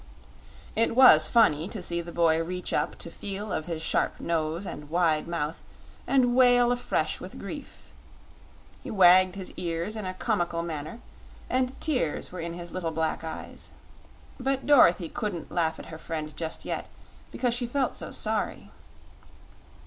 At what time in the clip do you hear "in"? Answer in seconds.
9.95-10.07, 12.39-12.53